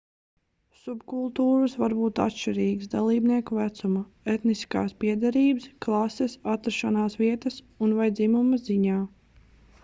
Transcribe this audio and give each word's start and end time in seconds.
subkultūras 0.83 1.75
var 1.81 1.93
būt 1.97 2.21
atšķirīgas 2.23 2.89
dalībnieku 2.93 3.59
vecuma 3.59 4.01
etniskās 4.37 4.97
piederības 5.05 5.69
klases 5.87 6.39
atrašanās 6.55 7.21
vietas 7.23 7.61
un/vai 7.89 8.09
dzimuma 8.23 8.61
ziņā 8.73 8.99